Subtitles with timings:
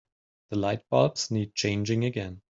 [0.49, 2.41] The lightbulbs need changing again.